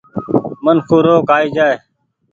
منکون 0.63 1.01
رو 1.09 1.15
ڪآئي 1.29 1.47
جآئي۔ 1.55 1.75